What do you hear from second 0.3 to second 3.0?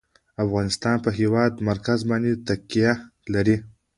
افغانستان په د هېواد مرکز باندې تکیه